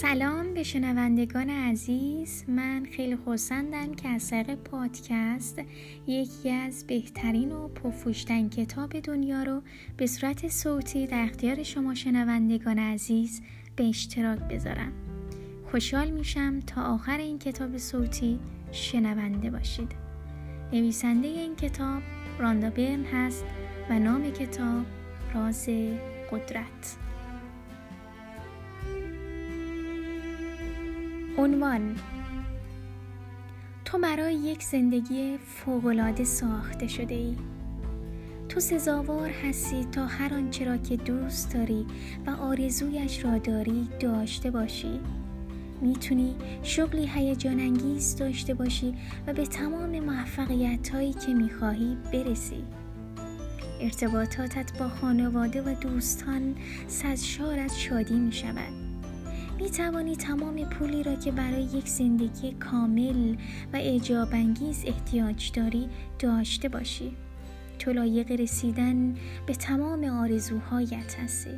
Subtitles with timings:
[0.00, 2.44] سلام به شنوندگان عزیز.
[2.48, 5.62] من خیلی خوشندم که از طریق پادکست
[6.06, 9.62] یکی از بهترین و پرفروشترین کتاب دنیا رو
[9.96, 13.42] به صورت صوتی در اختیار شما شنوندگان عزیز
[13.76, 14.92] به اشتراک بذارم.
[15.70, 18.38] خوشحال میشم تا آخر این کتاب صوتی
[18.72, 19.92] شنونده باشید.
[20.72, 22.02] نویسنده این کتاب
[22.38, 23.44] راندا برن هست
[23.90, 24.84] و نام کتاب
[25.34, 25.68] راز
[26.32, 27.07] قدرت.
[31.38, 31.96] عنوان
[33.84, 37.36] تو برای یک زندگی فوقالعاده ساخته شده ای
[38.48, 41.86] تو سزاوار هستی تا هر آنچه را که دوست داری
[42.26, 45.00] و آرزویش را داری داشته باشی.
[45.80, 48.94] می‌تونی شغلی هیجان انگیز داشته باشی
[49.26, 52.64] و به تمام موفقیت هایی که می‌خواهی برسی.
[53.80, 56.54] ارتباطاتت با خانواده و دوستان
[56.86, 58.87] سزشار از شادی می شود
[59.58, 63.34] می توانی تمام پولی را که برای یک زندگی کامل
[63.72, 67.12] و اعجاب انگیز احتیاج داری داشته باشی.
[67.78, 69.14] تو لایق رسیدن
[69.46, 71.50] به تمام آرزوهایت هستی.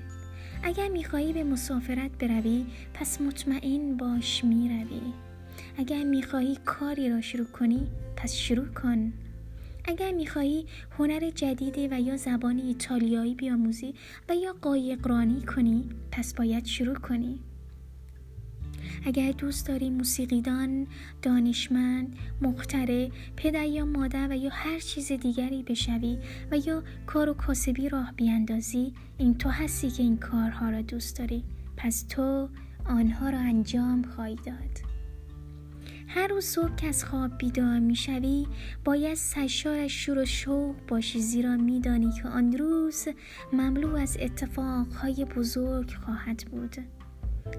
[0.62, 5.01] اگر می‌خواهی به مسافرت بروی پس مطمئن باش می‌روی.
[5.78, 9.12] اگر می‌خواهی کاری را شروع کنی پس شروع کن.
[9.84, 10.67] اگر می‌خواهی
[10.98, 13.95] هنر جدیدی و یا زبان ایتالیایی بیاموزی
[14.28, 17.41] و یا قایقرانی کنی پس باید شروع کنی.
[19.05, 20.86] اگر دوست داری موسیقیدان،
[21.22, 26.19] دانشمند، مختره، پدر یا مادر و یا هر چیز دیگری بشوی
[26.50, 31.19] و یا کار و کاسبی راه بیاندازی این تو هستی که این کارها را دوست
[31.19, 31.44] داری.
[31.77, 32.48] پس تو
[32.86, 34.91] آنها را انجام خواهی داد.
[36.08, 38.47] هر روز صبح که از خواب بیدار می‌شوی
[38.84, 41.20] باید سشار شور و شوق باشی.
[41.20, 43.08] زیرا میدانی که آن روز
[43.52, 46.77] مملو از اتفاقهای بزرگ خواهد بود.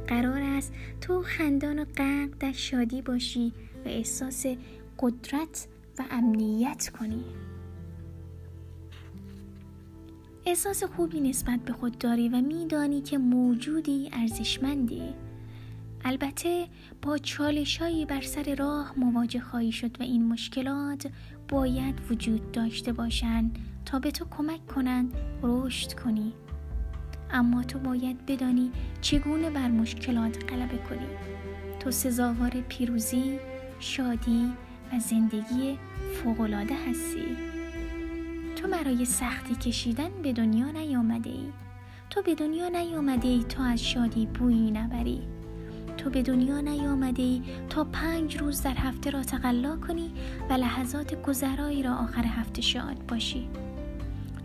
[0.07, 3.53] قرار است تو خندان و غرق در شادی باشی
[3.85, 4.45] و احساس
[4.99, 5.67] قدرت
[5.99, 7.23] و امنیت کنی.
[10.45, 15.13] احساس خوبی نسبت به خود داری و میدانی که موجودی ارزشمندی.
[16.03, 16.67] البته
[17.01, 21.07] با چالشهایی بر سر راه مواجه خواهی شد و این مشکلات
[21.49, 25.13] باید وجود داشته باشند تا به تو کمک کنند
[25.43, 26.33] رشد کنی.
[27.33, 28.71] اما تو باید بدانی
[29.01, 31.07] چگونه بر مشکلات غلبه کنی.
[31.79, 33.39] تو سزاوار پیروزی
[33.79, 34.51] شادی
[34.93, 35.77] و زندگی
[36.13, 37.37] فوقالعاده هستی.
[38.55, 41.45] تو برای سختی کشیدن به دنیا نیامده ای
[42.11, 45.21] تو به دنیا نیامده ای تا از شادی بویی نبری.
[45.97, 50.11] تو به دنیا نیامده ای تا پنج روز در هفته را تقلا کنی
[50.49, 53.49] و لحظات گذرایی را آخر هفته شاد باشی.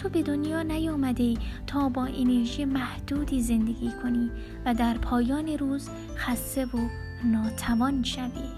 [0.06, 1.34] تو به دنیا نیامده
[1.66, 4.30] تا با انرژی محدودی زندگی کنی
[4.64, 6.78] و در پایان روز خسته و
[7.24, 8.48] ناتوان شوی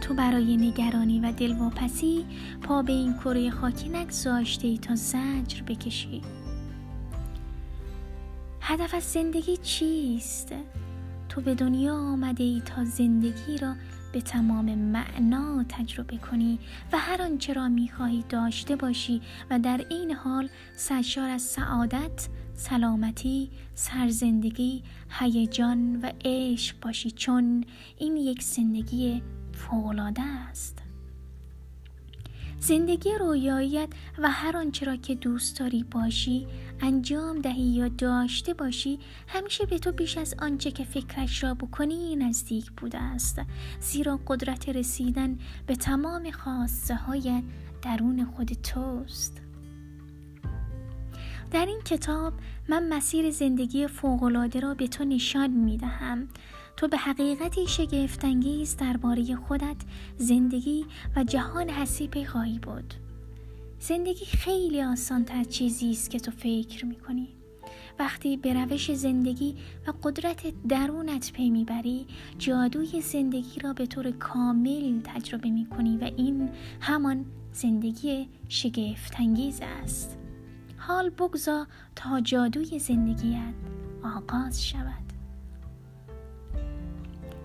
[0.00, 2.24] تو برای نگرانی و دلواپسی
[2.62, 6.22] پا به این کره خاکی نگذاشته ای تا زجر بکشی
[8.60, 10.52] هدف از زندگی چیست؟
[11.28, 13.74] تو به دنیا آمده ای تا زندگی را
[14.12, 16.58] به تمام معنا تجربه کنی
[16.92, 23.50] و هر آنچه را می‌خواهی داشته باشی و در این حال سرشار از سعادت سلامتی
[23.74, 24.82] سرزندگی
[25.20, 27.64] هیجان و عشق باشی چون
[27.98, 29.22] این یک زندگی
[29.52, 30.89] فوقالعاده است.
[32.60, 33.88] زندگی رویاییت
[34.18, 36.46] و هر آنچه را که دوست داری باشی
[36.80, 38.98] انجام دهی یا داشته باشی
[39.28, 43.40] همیشه به تو بیش از آنچه که فکرش را بکنی نزدیک بوده است.
[43.80, 47.42] زیرا قدرت رسیدن به تمام خواسته های
[47.82, 49.40] درون خود توست.
[51.50, 52.32] در این کتاب
[52.68, 56.28] من مسیر زندگی فوقالعاده را به تو نشان می دهم
[56.80, 59.76] تو به حقیقتی شگفتانگیز درباره خودت
[60.16, 60.86] زندگی
[61.16, 62.94] و جهان هستی خواهی بود.
[63.80, 67.28] زندگی خیلی آسان تر چیزی است که تو فکر می‌کنی.
[67.98, 69.56] وقتی به روش زندگی
[69.86, 72.06] و قدرت درونت پی می‌بری
[72.38, 76.50] جادوی زندگی را به طور کامل تجربه می‌کنی و این
[76.80, 80.18] همان زندگی شگفتانگیز است.
[80.76, 81.66] حال بگذار
[81.96, 83.54] تا جادوی زندگیت
[84.04, 85.09] آغاز شود.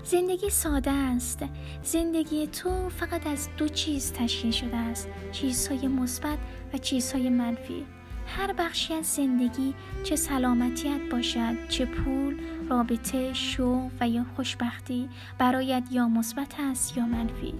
[0.06, 1.40] زندگی ساده است.
[1.84, 5.08] زندگی تو فقط از دو چیز تشکیل شده است.
[5.32, 6.38] چیزهای مثبت
[6.74, 7.86] و چیزهای منفی.
[8.28, 9.74] هر بخشی از زندگی
[10.04, 12.38] چه سلامتیت باشد چه پول
[12.70, 17.54] رابطه شو و یا خوشبختی برایت یا مثبت است یا منفی.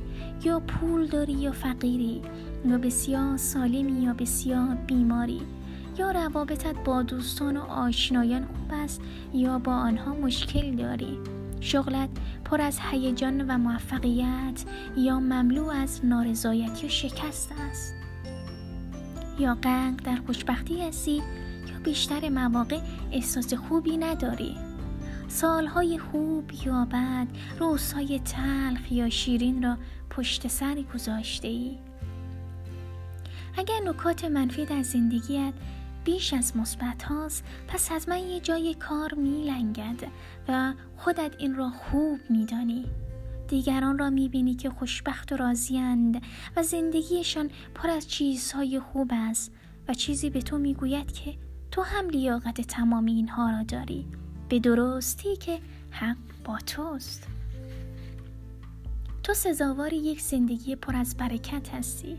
[0.44, 2.22] یا پول داری یا فقیری
[2.66, 5.42] یا بسیار سالمی یا بسیار بیماری.
[5.98, 9.02] یا روابطت با دوستان و آشنایان خوب است
[9.34, 11.35] یا با آنها مشکل داری.
[11.66, 12.10] شغلت
[12.46, 14.66] پر از هیجان و موفقیت
[14.98, 17.94] یا مملو از نارضایتی و شکست است؟
[19.40, 21.16] یا غرق در خوشبختی هستی
[21.68, 22.80] یا بیشتر مواقع
[23.12, 24.58] احساس خوبی نداری؟
[25.28, 27.28] سالهای خوب یا بد
[27.60, 29.78] روزهای تلخ یا شیرین را
[30.10, 31.78] پشت سر گذاشته ای
[33.58, 35.54] اگر نکات منفی در زندگیت
[36.06, 40.04] بیش از مثبت هاست پس حتما یه جای کار میلنگد
[40.48, 42.86] و خودت این را خوب میدانی.
[43.48, 46.22] دیگران را می‌بینی که خوشبخت و راضیند
[46.56, 49.52] و زندگیشان پر از چیزهای خوب است
[49.88, 51.34] و چیزی به تو می‌گوید که
[51.72, 54.06] تو هم لیاقت تمام اینها را داری
[54.50, 55.60] به درستی که
[55.92, 57.28] حق با توست.
[59.24, 62.18] تو سزاوار یک زندگی پر از برکت هستی.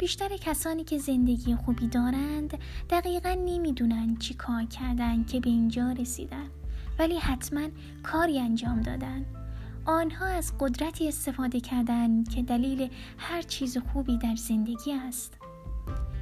[0.00, 2.58] بیشتر کسانی که زندگی خوبی دارند
[2.90, 6.50] دقیقا نمی‌دونن چی کار کردن که به اینجا رسیدن.
[6.98, 7.68] ولی حتما
[8.02, 9.26] کاری انجام دادن.
[9.84, 15.34] آنها از قدرتی استفاده کردند که دلیل هر چیز خوبی در زندگی است.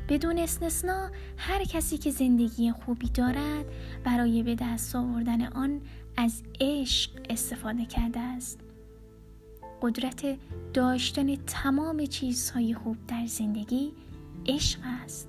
[0.09, 3.65] بدون استثنا هر کسی که زندگی خوبی دارد
[4.05, 5.81] برای به دست آوردن آن
[6.17, 8.61] از عشق استفاده کرده است.
[9.83, 10.39] قدرت
[10.75, 13.93] داشتن تمام چیزهای خوب در زندگی
[14.47, 15.29] عشق است.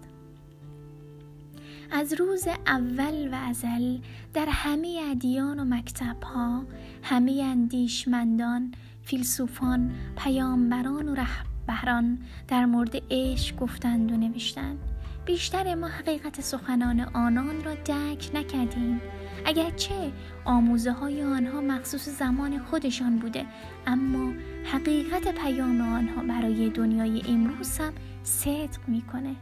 [1.92, 3.98] از روز اول و ازل
[4.34, 6.64] در همه ادیان و مکتبها
[7.04, 8.74] همه اندیشمندان
[9.04, 12.18] فیلسوفان پیامبران و رهبران
[12.48, 14.80] در مورد عشق گفتند و نوشتند.
[15.26, 19.02] بیشتر ما حقیقت سخنان آنان را درک نکردیم.
[19.46, 20.12] اگرچه
[20.46, 23.46] آموزه های آنها مخصوص زمان خودشان بوده
[23.88, 24.34] اما
[24.66, 27.94] حقیقت پیام آنها برای دنیای امروز هم
[28.24, 29.36] صدق می‌کنه.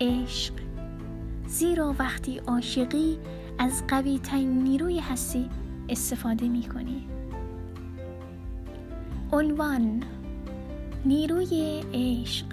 [0.00, 0.54] عشق.
[1.46, 3.18] زیرا وقتی عاشقی
[3.58, 5.50] از قوی ترین نیروی هستی
[5.88, 7.06] استفاده می‌کنی.
[9.32, 10.02] عنوان
[11.04, 12.46] نیروی عشق.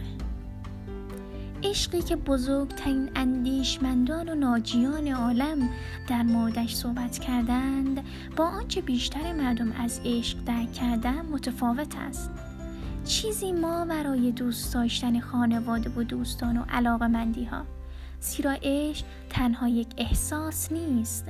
[1.69, 5.69] عشقی که بزرگترین اندیشمندان و ناجیان عالم
[6.07, 8.03] در موردش صحبت کردند
[8.35, 12.31] با آنچه بیشتر مردم از عشق درک کردن متفاوت است.
[13.05, 17.63] چیزی ما برای دوست داشتن خانواده و دوستان و علاقه مندی ها
[18.19, 21.25] زیرا عشق تنها یک احساس نیست.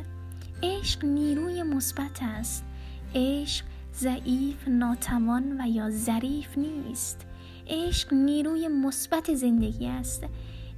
[0.64, 2.66] عشق نیروی مثبت است.
[3.16, 7.27] عشق ضعیف ناتوان و یا ظریف نیست.
[7.70, 10.24] عشق نیروی مثبت زندگی است.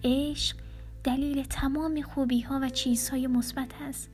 [0.03, 0.57] عشق
[1.03, 4.09] دلیل تمام خوبی ها و چیزهای مثبت است.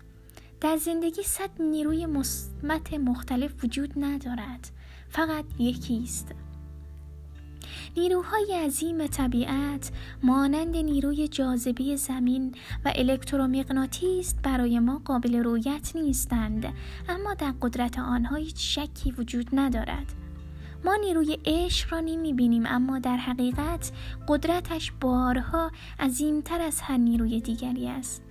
[0.62, 4.70] در زندگی صد نیروی مثبت مختلف وجود ندارد.
[5.10, 6.32] فقط یکی است.
[7.98, 9.92] نیروهای عظیم طبیعت
[10.24, 12.56] مانند نیروی جاذبه زمین
[12.86, 16.74] و الکترومغناطیس برای ما قابل رویت نیستند
[17.10, 20.25] اما در قدرت آنها هیچ شکی وجود ندارد.
[20.86, 23.92] ما نیروی عشق را نمی بینیم اما در حقیقت
[24.28, 28.24] قدرتش بارها عظیمتر از هر نیروی دیگری است.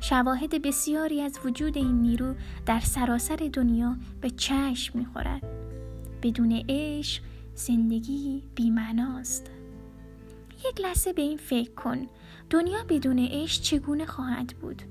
[0.00, 2.34] شواهد بسیاری از وجود این نیرو
[2.66, 5.42] در سراسر دنیا به چشم می خورد.
[6.22, 7.22] بدون عشق
[7.54, 9.50] زندگی بیمناست
[10.70, 12.06] یک لحظه به این فکر کن
[12.50, 14.82] دنیا بدون عشق چگونه خواهد بود؟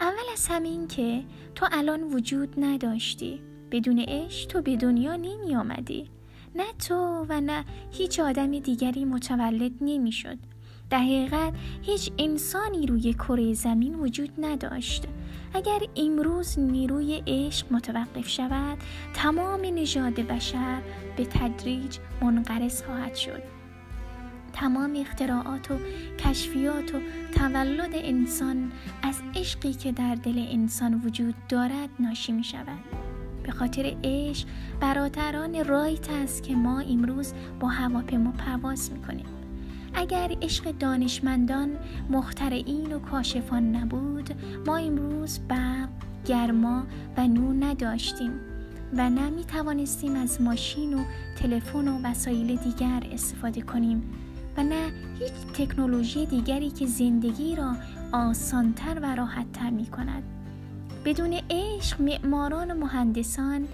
[0.00, 3.51] اول از همین که تو الان وجود نداشتی.
[3.72, 6.10] بدون عشق تو به دنیا نمی آمدی.
[6.54, 10.38] نه تو و نه هیچ آدم دیگری متولد نمی شد.
[10.90, 11.52] در حقیقت
[11.82, 15.04] هیچ انسانی روی کره زمین وجود نداشت.
[15.54, 18.78] اگر امروز نیروی عشق متوقف شود
[19.14, 20.82] تمام نژاد بشر
[21.16, 23.42] به تدریج منقرض خواهد شد.
[24.52, 25.74] تمام اختراعات و
[26.18, 26.98] کشفیات و
[27.34, 33.11] تولد انسان از عشقی که در دل انسان وجود دارد ناشی می شود.
[33.42, 34.48] به خاطر عشق
[34.80, 39.26] برادران رایت است که ما امروز با هواپیما پرواز می‌کنیم.
[39.94, 41.68] اگر عشق دانشمندان
[42.10, 44.30] مخترعین و کاشفان نبود
[44.66, 45.88] ما امروز برق
[46.26, 46.82] گرما
[47.16, 48.32] و نور نداشتیم
[48.96, 51.04] و نه توانستیم از ماشین و
[51.38, 54.02] تلفن و وسایل دیگر استفاده کنیم
[54.56, 57.76] و نه هیچ تکنولوژی دیگری که زندگی را
[58.12, 60.22] آسانتر و راحتتر می کند
[61.04, 63.68] بدون عشق معماران و مهندسان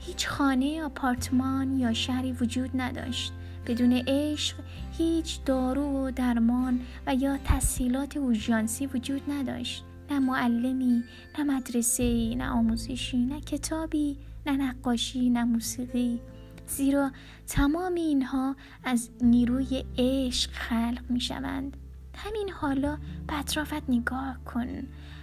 [0.00, 3.32] هیچ خانه آپارتمان یا شهری وجود نداشت.
[3.66, 4.56] بدون عشق
[4.98, 9.84] هیچ دارو و درمان و یا تسهیلات اوژانسی وجود نداشت.
[10.10, 11.02] نه معلمی
[11.38, 14.16] نه مدرسه نه آموزشی نه کتابی
[14.46, 16.20] نه نقاشی نه موسیقی.
[16.66, 17.10] زیرا
[17.46, 21.76] تمام اینها از نیروی عشق خلق می شوند
[22.14, 24.68] همین حالا به اطرافت نگاه کن.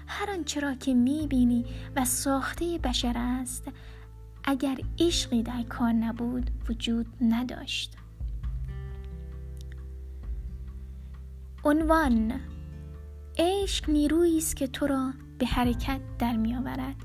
[0.08, 3.72] هر آنچه را که می‌بینی و ساخته بشر است
[4.44, 7.98] اگر عشقی در کار نبود وجود نداشت.
[11.64, 12.40] عنوان
[13.38, 16.96] عشق نیرویی است که تو را به حرکت در میآورد.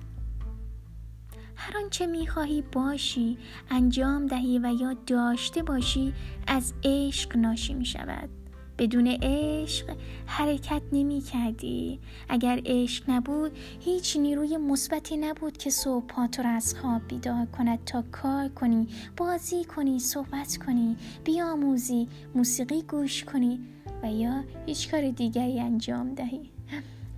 [1.57, 3.39] هر آنچه می‌خواهی باشی
[3.71, 6.15] انجام دهی و یا داشته باشی
[6.47, 8.40] از عشق ناشی می شود
[8.81, 9.97] بدون عشق
[10.27, 16.75] حرکت نمی کردی اگر عشق نبود هیچ نیروی مثبتی نبود که صبح تو را از
[16.75, 23.61] خواب بیدار کند تا کار کنی بازی کنی صحبت کنی بیاموزی موسیقی گوش کنی
[24.03, 26.51] و یا هیچ کار دیگری انجام دهی.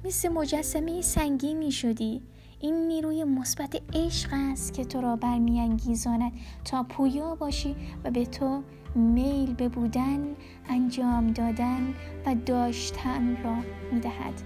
[0.04, 2.22] مثل مجسمه سنگینی شدی
[2.62, 6.32] این نیروی مثبت عشق است که تو را برمیانگیزاند.
[6.64, 8.62] تا پویا باشی و به تو
[8.94, 10.36] میل به بودن
[10.68, 11.94] انجام دادن
[12.26, 13.56] و داشتن را
[13.92, 14.42] می‌دهد.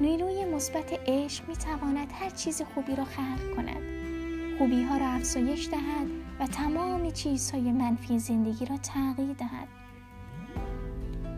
[0.00, 3.82] نیروی مثبت عشق می‌تواند هر چیز خوبی را خلق کند.
[4.58, 6.06] خوبی ها را افزایش دهد
[6.40, 9.83] و تمام چیزهای منفی زندگی را تغییر دهد.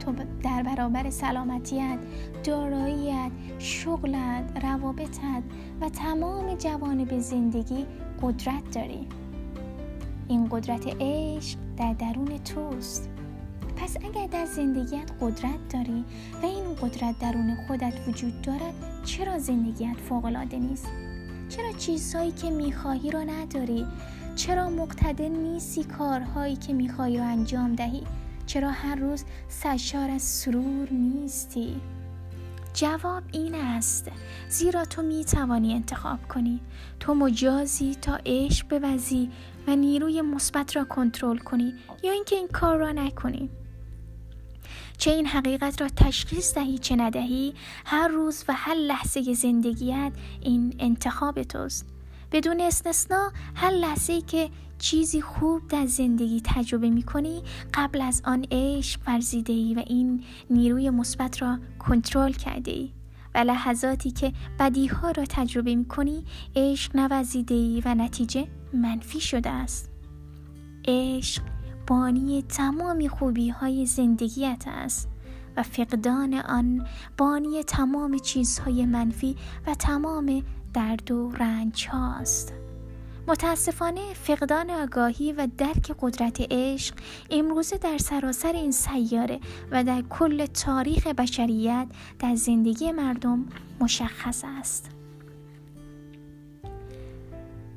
[0.07, 1.99] تو در برابر سلامتیت،
[2.45, 5.43] داراییت، شغلت، روابطت
[5.81, 7.87] و تمام جوانب زندگی
[8.23, 9.09] قدرت داری.
[10.29, 13.11] این قدرت عشق در درون توست.
[13.77, 16.05] پس اگر در زندگیت قدرت داری
[16.43, 20.89] و این قدرت درون خودت وجود دارد چرا زندگیت فوقالعاده نیست؟
[21.49, 23.87] چرا چیزهایی که می‌خواهی رو نداری؟
[24.37, 28.03] چرا مقتدر نیستی کارهایی که می‌خواهی رو انجام دهی؟
[28.47, 31.81] چرا هر روز سرشار از سرور نیستی؟
[32.75, 34.11] جواب این است.
[34.49, 36.61] زیرا تو می توانی انتخاب کنی.
[37.01, 39.31] تو مجازی تا عشق بوزی
[39.67, 43.51] و نیروی مثبت را کنترل کنی یا اینکه این کار را نکنی.
[44.99, 50.77] چه این حقیقت را تشخیص دهی چه ندهی هر روز و هر لحظه زندگیت این
[50.79, 51.87] انتخاب توست.
[52.33, 57.43] بدون استثنا هر لحظه که چیزی خوب در زندگی تجربه می کنی
[57.75, 62.91] قبل از آن عشق ورزیده ای و این نیروی مثبت را کنترل کرده ای
[63.35, 66.25] و لحظاتی که بدی ها را تجربه می کنی
[66.57, 69.91] عشق نوزیده ای و نتیجه منفی شده است.
[70.89, 71.43] عشق
[71.87, 75.09] بانی تمام خوبی های زندگیت است
[75.57, 76.87] و فقدان آن
[77.19, 80.43] بانی تمام چیزهای منفی و تمام
[80.75, 82.66] درد و رنج هاست
[83.29, 86.95] متاسفانه فقدان آگاهی و درک قدرت عشق
[87.31, 89.41] امروزه در سراسر این سیاره
[89.71, 91.87] و در کل تاریخ بشریت
[92.19, 93.45] در زندگی مردم
[93.81, 94.91] مشخص است.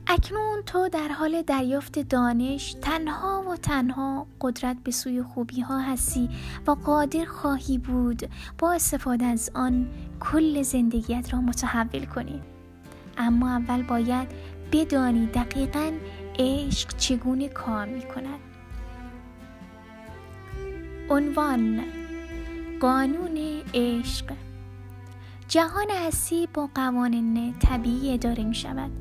[0.08, 6.30] اکنون تو در حال دریافت دانش تنها و تنها قدرت به سوی خوبی ها هستی
[6.68, 9.88] و قادر خواهی بود با استفاده از آن
[10.20, 12.42] کل زندگیت را متحول کنی.
[13.18, 14.28] اما اول باید
[14.72, 15.92] بدانی دقیقا
[16.40, 18.40] عشق چگونه کار می کند
[21.10, 21.84] عنوان
[22.82, 23.38] قانون
[23.74, 24.34] عشق.
[25.48, 28.92] جهان هستی با قوانین طبیعی اداره می شود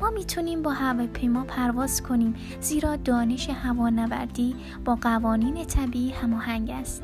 [0.00, 7.02] ما می‌تونیم با هواپیما پرواز کنیم زیرا دانش هوانوردی با قوانین طبیعی هماهنگ است.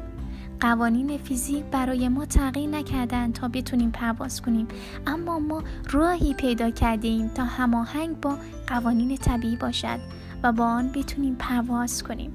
[0.62, 4.68] قوانین فیزیک برای ما تغییر نکردن تا بتونیم پرواز کنیم.
[5.06, 9.98] اما ما راهی پیدا کرده ایم تا هماهنگ با قوانین طبیعی باشد
[10.42, 12.32] و با آن بتونیم پرواز کنیم.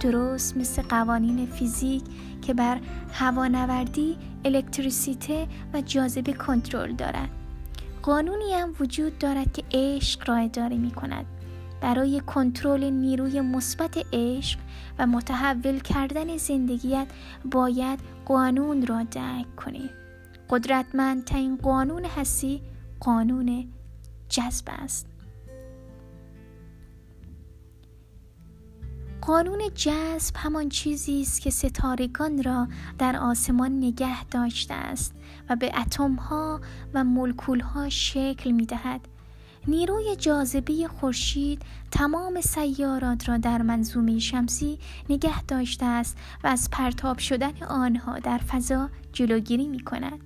[0.00, 2.02] درست مثل قوانین فیزیک
[2.42, 2.80] که بر
[3.12, 7.28] هوانوردی الکتریسیته و جاذبه کنترل دارد.
[8.02, 11.26] قانونی هم وجود دارد که عشق را اداره می کند
[11.84, 14.58] برای کنترل نیروی مثبت عشق
[14.98, 17.06] و متحول کردن زندگیت
[17.44, 19.90] باید قانون را درک کنی.
[20.50, 22.62] قدرتمندترین قانون هستی
[23.00, 23.68] قانون
[24.28, 25.06] جذب است.
[29.20, 35.14] قانون جذب همان چیزی است که ستارگان را در آسمان نگه داشته است
[35.50, 36.60] و به اتم ها
[36.94, 39.08] و مولکول ها شکل می دهد
[39.68, 44.78] نیروی جاذبه خورشید تمام سیارات را در منظومه شمسی
[45.10, 50.18] نگه داشته است و از پرتاب شدن آنها در فضا جلوگیری می کند.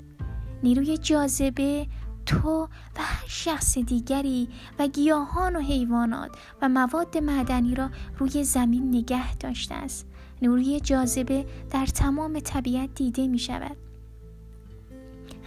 [0.63, 1.87] نیروی جاذبه
[2.27, 2.63] تو
[2.97, 6.31] و هر شخص دیگری و گیاهان و حیوانات
[6.63, 10.07] و مواد معدنی را روی زمین نگه داشته است.
[10.43, 13.88] نیروی جاذبه در تمام طبیعت دیده می شود.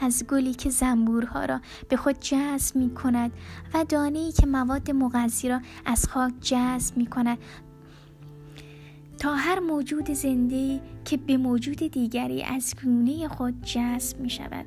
[0.01, 3.31] از گلی که زنبورها را به خود جذب می کند
[3.74, 7.38] و دانه‌ای که مواد مغذی را از خاک جذب می کند
[9.20, 14.65] تا هر موجود زنده که به موجود دیگری از گونه خود جذب می شود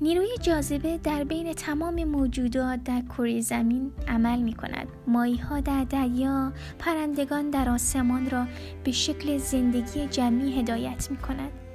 [0.00, 4.88] نیروی جاذبه در بین تمام موجودات در کره زمین عمل می کند.
[5.06, 8.46] مایی ها در دریا، پرندگان در آسمان را
[8.84, 11.65] به شکل زندگی جمعی هدایت می کند.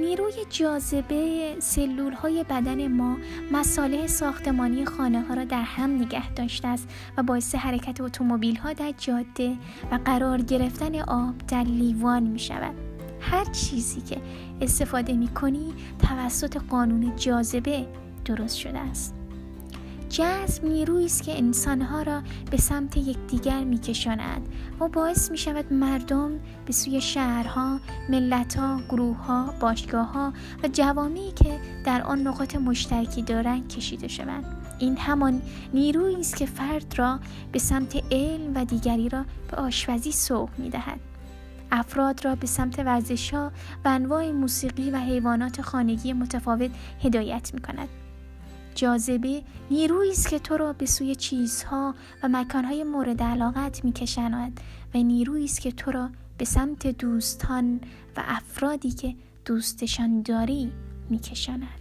[0.00, 3.16] نیروی جاذبه سلول های بدن ما
[3.52, 8.72] مساله ساختمانی خانه ها را در هم نگه داشته است و باعث حرکت اتومبیل ها
[8.72, 9.56] در جاده
[9.92, 12.74] و قرار گرفتن آب در لیوان می شود.
[13.20, 14.20] هر چیزی که
[14.60, 17.86] استفاده می کنی توسط قانون جاذبه
[18.24, 19.17] درست شده است.
[20.08, 24.48] جذب نیرویی است که انسانها را به سمت یکدیگر میکشاند
[24.80, 26.30] و باعث می شود مردم
[26.66, 34.08] به سوی شهرها، ملتها، گروهها، باشگاهها و جوامعی که در آن نقاط مشترکی دارند کشیده
[34.08, 34.44] شوند.
[34.78, 35.42] این همان
[35.74, 37.20] نیرویی است که فرد را
[37.52, 41.00] به سمت علم و دیگری را به آشپزی سوق می دهد.
[41.72, 43.52] افراد را به سمت ورزش ها
[43.84, 46.70] و انواع موسیقی و حیوانات خانگی متفاوت
[47.02, 47.88] هدایت می کند.
[48.78, 54.60] جاذبه نیرویی است که تو را به سوی چیزها و مکانهای مورد علاقت میکشاند
[54.94, 57.80] و نیرویی است که تو را به سمت دوستان
[58.16, 60.72] و افرادی که دوستشان داری
[61.10, 61.77] میکشاند.